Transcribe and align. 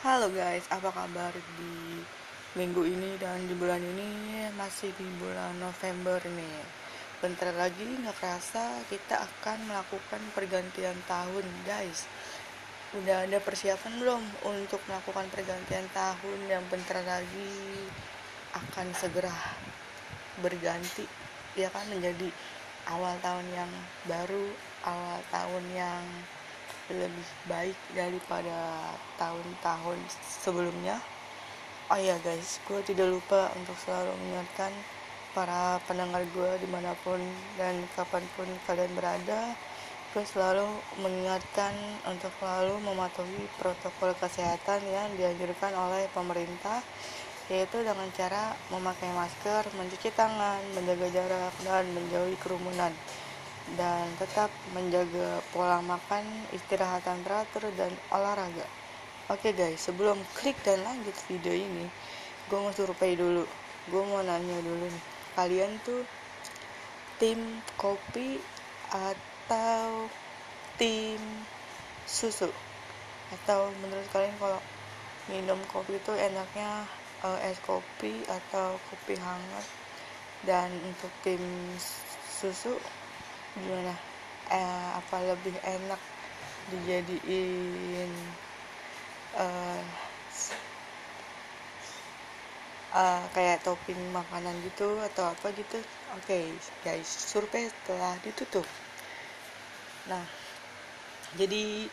Halo 0.00 0.32
guys, 0.32 0.64
apa 0.72 0.88
kabar 0.96 1.28
di 1.60 2.00
minggu 2.56 2.88
ini 2.88 3.20
dan 3.20 3.44
di 3.44 3.52
bulan 3.52 3.84
ini 3.84 4.48
masih 4.56 4.96
di 4.96 5.04
bulan 5.20 5.60
November 5.60 6.16
ini. 6.24 6.56
Bentar 7.20 7.52
lagi 7.52 7.84
nggak 7.84 8.16
kerasa 8.16 8.80
kita 8.88 9.20
akan 9.20 9.68
melakukan 9.68 10.24
pergantian 10.32 10.96
tahun 11.04 11.44
guys. 11.68 12.08
Udah 12.96 13.28
ada 13.28 13.44
persiapan 13.44 14.00
belum 14.00 14.24
untuk 14.48 14.80
melakukan 14.88 15.28
pergantian 15.36 15.84
tahun 15.92 16.48
yang 16.48 16.64
bentar 16.72 17.04
lagi 17.04 17.84
akan 18.56 18.96
segera 18.96 19.36
berganti 20.40 21.04
ya 21.60 21.68
kan 21.68 21.84
menjadi 21.92 22.32
awal 22.88 23.20
tahun 23.20 23.44
yang 23.52 23.68
baru, 24.08 24.48
awal 24.80 25.20
tahun 25.28 25.64
yang 25.76 26.00
lebih 26.90 27.26
baik 27.46 27.78
daripada 27.94 28.90
tahun-tahun 29.16 29.98
sebelumnya. 30.20 30.98
Oh 31.90 31.98
ya 31.98 32.18
guys 32.22 32.62
gue 32.66 32.80
tidak 32.86 33.10
lupa 33.10 33.50
untuk 33.58 33.74
selalu 33.82 34.14
mengingatkan 34.14 34.70
para 35.30 35.78
pendengar 35.86 36.22
gue 36.34 36.50
di 36.62 36.68
mana 36.70 36.94
pun 37.06 37.18
dan 37.54 37.78
kapan 37.94 38.22
pun 38.34 38.46
kalian 38.66 38.90
berada. 38.94 39.54
Gue 40.10 40.26
selalu 40.26 40.66
mengingatkan 40.98 41.70
untuk 42.10 42.34
selalu 42.42 42.82
mematuhi 42.82 43.46
protokol 43.62 44.10
kesehatan 44.18 44.82
yang 44.90 45.06
dianjurkan 45.14 45.70
oleh 45.74 46.10
pemerintah 46.10 46.82
yaitu 47.50 47.82
dengan 47.82 48.06
cara 48.14 48.54
memakai 48.70 49.10
masker, 49.10 49.66
mencuci 49.74 50.14
tangan, 50.14 50.62
menjaga 50.70 51.10
jarak, 51.10 51.54
dan 51.66 51.82
menjauhi 51.90 52.38
kerumunan 52.38 52.94
dan 53.78 54.10
tetap 54.18 54.50
menjaga 54.74 55.38
pola 55.54 55.78
makan, 55.84 56.26
istirahat 56.50 57.06
yang 57.06 57.22
teratur, 57.22 57.70
dan 57.78 57.92
olahraga. 58.10 58.66
Oke 59.30 59.54
guys, 59.54 59.78
sebelum 59.78 60.18
klik 60.34 60.58
dan 60.66 60.82
lanjut 60.82 61.14
video 61.30 61.54
ini, 61.54 61.86
gue 62.50 62.58
mau 62.58 62.74
survei 62.74 63.14
dulu. 63.14 63.46
Gue 63.86 64.02
mau 64.02 64.22
nanya 64.26 64.58
dulu 64.58 64.90
nih, 64.90 65.04
kalian 65.38 65.70
tuh 65.86 66.02
tim 67.22 67.38
kopi 67.78 68.42
atau 68.90 70.10
tim 70.74 71.22
susu? 72.10 72.50
Atau 73.30 73.70
menurut 73.78 74.06
kalian 74.10 74.34
kalau 74.42 74.58
minum 75.30 75.62
kopi 75.70 75.94
itu 75.94 76.10
enaknya 76.10 76.82
uh, 77.22 77.38
es 77.46 77.62
kopi 77.62 78.26
atau 78.26 78.74
kopi 78.90 79.14
hangat? 79.14 79.66
Dan 80.42 80.74
untuk 80.82 81.12
tim 81.22 81.42
susu 82.26 82.74
gimana? 83.58 83.94
Eh, 84.50 84.88
apa 84.98 85.16
lebih 85.22 85.54
enak 85.62 86.00
dijadiin 86.70 88.10
uh, 89.38 89.82
uh, 92.94 93.22
kayak 93.34 93.62
topping 93.62 93.98
makanan 94.10 94.54
gitu 94.66 94.98
atau 95.12 95.30
apa 95.30 95.54
gitu? 95.54 95.78
Oke 96.18 96.26
okay, 96.26 96.44
guys 96.82 97.06
survei 97.06 97.70
telah 97.86 98.18
ditutup. 98.26 98.66
Nah 100.10 100.26
jadi 101.38 101.86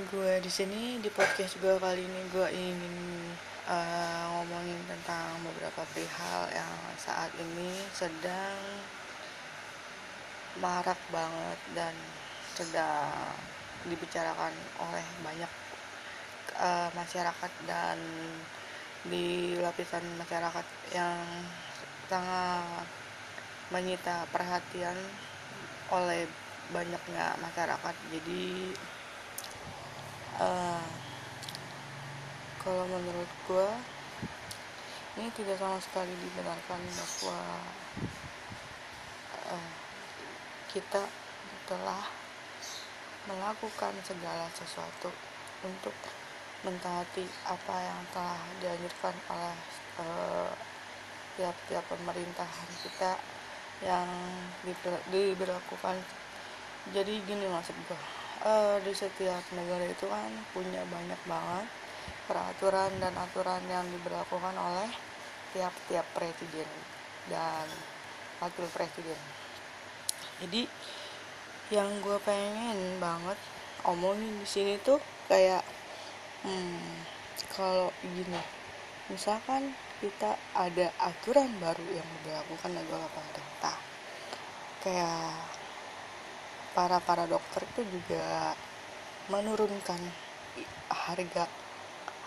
gue 0.00 0.32
di 0.40 0.50
sini 0.50 0.96
di 1.04 1.12
podcast 1.12 1.60
gue 1.60 1.76
kali 1.76 2.00
ini 2.00 2.20
gue 2.32 2.48
ingin 2.48 2.96
uh, 3.68 4.24
ngomongin 4.40 4.80
tentang 4.88 5.36
beberapa 5.44 5.84
perihal 5.92 6.48
yang 6.48 6.72
saat 6.96 7.28
ini 7.36 7.76
sedang 7.92 8.56
marak 10.60 10.98
banget 11.08 11.58
dan 11.72 11.94
sedang 12.52 13.32
dibicarakan 13.88 14.52
oleh 14.78 15.06
banyak 15.24 15.52
uh, 16.60 16.88
masyarakat 16.92 17.52
dan 17.64 17.98
di 19.02 19.58
lapisan 19.58 20.04
masyarakat 20.20 20.66
yang 20.94 21.18
sangat 22.06 22.86
menyita 23.72 24.28
perhatian 24.30 24.94
oleh 25.90 26.28
banyaknya 26.70 27.34
masyarakat. 27.40 27.94
Jadi 28.12 28.70
uh, 30.38 30.86
kalau 32.62 32.84
menurut 32.86 33.30
gue 33.48 33.68
ini 35.18 35.28
tidak 35.34 35.58
sama 35.58 35.76
sekali 35.82 36.14
dibenarkan 36.14 36.80
bahwa 36.80 37.40
uh, 39.50 39.91
kita 40.72 41.04
telah 41.68 42.04
melakukan 43.28 43.92
segala 44.02 44.48
sesuatu 44.56 45.12
untuk 45.62 45.94
mentaati 46.64 47.28
apa 47.44 47.76
yang 47.76 48.00
telah 48.10 48.40
dianjurkan 48.58 49.14
oleh 49.30 49.56
uh, 50.00 50.50
tiap-tiap 51.36 51.84
pemerintahan 51.92 52.70
kita 52.82 53.12
yang 53.84 54.08
diberlakukan. 55.12 56.00
Jadi 56.90 57.12
gini 57.28 57.46
maksud 57.46 57.76
gue 57.86 58.00
uh, 58.42 58.76
di 58.82 58.92
setiap 58.96 59.42
negara 59.54 59.86
itu 59.86 60.06
kan 60.08 60.30
punya 60.50 60.82
banyak 60.88 61.20
banget 61.28 61.66
peraturan 62.26 62.90
dan 62.98 63.14
aturan 63.18 63.62
yang 63.68 63.86
diberlakukan 63.86 64.54
oleh 64.56 64.90
tiap-tiap 65.52 66.06
presiden 66.16 66.66
dan 67.28 67.66
wakil 68.40 68.66
presiden 68.72 69.18
jadi 70.42 70.66
yang 71.72 71.88
gue 72.02 72.18
pengen 72.26 72.98
banget 72.98 73.38
omongin 73.86 74.34
di 74.42 74.46
sini 74.46 74.74
tuh 74.82 74.98
kayak 75.30 75.62
hmm, 76.42 77.00
kalau 77.54 77.94
gini. 78.02 78.42
Misalkan 79.10 79.72
kita 80.02 80.34
ada 80.52 80.90
aturan 80.98 81.48
baru 81.62 81.86
yang 81.94 82.08
dilakukan 82.26 82.70
oleh 82.74 83.10
pemerintah. 83.14 83.76
Kayak 84.82 85.46
para 86.74 86.98
para 86.98 87.24
dokter 87.30 87.62
itu 87.76 87.82
juga 87.86 88.56
menurunkan 89.30 90.00
harga 90.90 91.46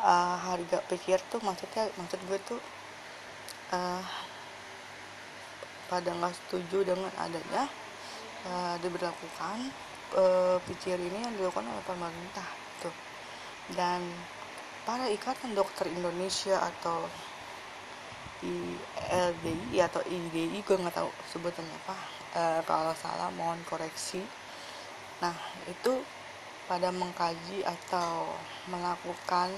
uh, 0.00 0.36
harga 0.38 0.78
pikir 0.88 1.18
tuh 1.28 1.42
maksudnya 1.42 1.90
maksud 1.98 2.18
gue 2.26 2.38
tuh 2.46 2.60
uh, 3.74 4.02
pada 5.90 6.10
nggak 6.14 6.34
setuju 6.34 6.94
dengan 6.94 7.12
adanya 7.18 7.66
uh, 8.46 8.76
diberlakukan 8.78 9.58
uh, 10.14 10.56
PCR 10.62 11.00
ini 11.00 11.18
yang 11.18 11.34
dilakukan 11.34 11.66
oleh 11.66 11.84
pemerintah 11.86 12.46
tuh. 12.78 12.94
Dan 13.74 14.04
para 14.86 15.10
ikatan 15.10 15.56
dokter 15.58 15.90
Indonesia 15.90 16.62
atau 16.62 17.08
ILDI 18.38 19.82
atau 19.82 19.98
IDI 20.06 20.62
gue 20.62 20.76
nggak 20.78 20.94
tahu 20.94 21.10
sebutannya 21.34 21.74
apa 21.82 21.96
uh, 22.38 22.60
kalau 22.62 22.94
salah 22.94 23.34
mohon 23.34 23.58
koreksi. 23.66 24.22
Nah 25.18 25.34
itu 25.66 25.98
pada 26.70 26.92
mengkaji 26.94 27.64
atau 27.64 28.30
melakukan 28.68 29.50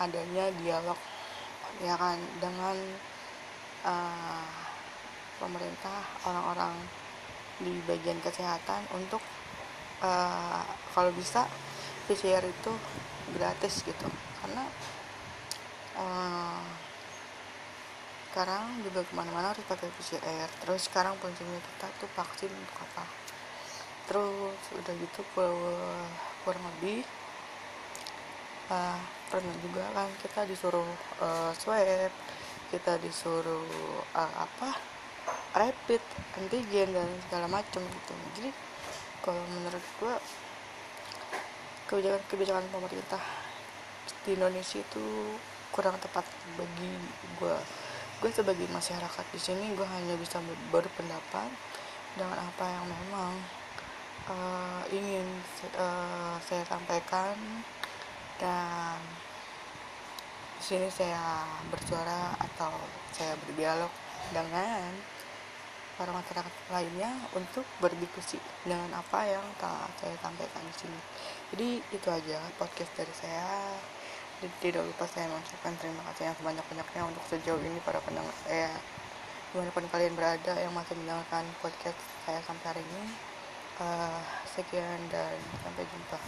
adanya 0.00 0.50
dialog 0.58 0.98
ya 1.82 1.94
kan 1.94 2.18
dengan 2.42 2.76
uh, 3.86 4.50
pemerintah 5.38 6.02
orang-orang 6.26 6.74
di 7.60 7.74
bagian 7.86 8.18
kesehatan 8.22 8.82
untuk 8.94 9.22
uh, 10.02 10.64
kalau 10.94 11.10
bisa 11.14 11.46
PCR 12.10 12.44
itu 12.44 12.72
gratis 13.34 13.84
gitu. 13.86 14.08
Karena 14.42 14.64
uh, 15.98 16.64
sekarang 18.30 18.82
juga 18.82 19.06
ke 19.06 19.12
mana-mana 19.14 19.54
harus 19.54 19.62
pakai 19.70 19.86
PCR 19.94 20.50
terus 20.58 20.90
sekarang 20.90 21.14
kuncinya 21.22 21.58
kita 21.58 21.86
tuh 22.02 22.10
vaksin 22.18 22.50
untuk 22.50 22.76
apa? 22.90 23.04
Terus 24.10 24.60
udah 24.74 24.94
gitu 24.98 25.20
kurang 26.42 26.64
lebih 26.76 27.06
uh, 28.70 29.00
pernah 29.30 29.56
juga 29.62 29.84
kan 29.92 30.08
kita 30.22 30.40
disuruh 30.46 30.90
uh, 31.20 31.52
swab 31.56 32.12
kita 32.72 32.98
disuruh 33.00 33.66
uh, 34.14 34.34
apa 34.40 34.93
rapid 35.54 36.02
antigen 36.34 36.90
dan 36.90 37.08
segala 37.26 37.46
macam 37.46 37.82
gitu. 37.82 38.14
Jadi 38.36 38.50
kalau 39.22 39.40
menurut 39.54 39.84
gue 40.02 40.14
kebijakan-kebijakan 41.88 42.66
pemerintah 42.74 43.22
di 44.26 44.34
Indonesia 44.34 44.82
itu 44.82 45.06
kurang 45.70 45.96
tepat 46.02 46.26
bagi 46.58 46.92
gue 47.38 47.56
gue 48.22 48.30
sebagai 48.30 48.66
masyarakat 48.70 49.24
di 49.34 49.40
sini 49.42 49.74
gue 49.74 49.84
hanya 49.84 50.16
bisa 50.16 50.38
berpendapat 50.72 51.50
dengan 52.14 52.38
apa 52.38 52.64
yang 52.66 52.86
memang 52.86 53.34
uh, 54.30 54.82
ingin 54.90 55.26
uh, 55.78 56.36
saya 56.42 56.62
sampaikan. 56.66 57.34
Dan 58.34 58.98
di 60.58 60.62
sini 60.62 60.88
saya 60.90 61.46
bersuara 61.70 62.34
atau 62.42 62.74
saya 63.14 63.38
berdialog 63.46 63.90
dengan 64.34 64.90
para 65.94 66.10
masyarakat 66.10 66.54
lainnya 66.70 67.10
untuk 67.34 67.62
berdiskusi 67.78 68.38
dengan 68.66 68.90
apa 68.94 69.26
yang 69.26 69.44
saya 69.98 70.16
sampaikan 70.18 70.62
di 70.66 70.74
sini. 70.74 71.00
Jadi 71.54 71.68
itu 71.94 72.08
aja 72.10 72.38
podcast 72.58 72.92
dari 72.98 73.14
saya. 73.14 73.78
Dan 74.42 74.50
tidak 74.58 74.82
lupa 74.82 75.06
saya 75.06 75.30
mengucapkan 75.30 75.72
terima 75.78 76.02
kasih 76.10 76.28
yang 76.28 76.36
sebanyak-banyaknya 76.36 77.02
untuk 77.06 77.24
sejauh 77.30 77.62
ini 77.62 77.78
para 77.86 78.02
pendengar 78.02 78.34
saya 78.44 78.74
di 79.54 79.62
mana 79.62 79.70
pun 79.70 79.86
kalian 79.86 80.18
berada 80.18 80.58
yang 80.58 80.74
masih 80.74 80.98
mendengarkan 80.98 81.46
podcast 81.62 81.94
saya 82.26 82.42
sampai 82.42 82.74
hari 82.74 82.82
ini 82.82 83.06
uh, 83.78 84.18
sekian 84.50 84.98
dan 85.14 85.38
sampai 85.62 85.86
jumpa 85.86 86.18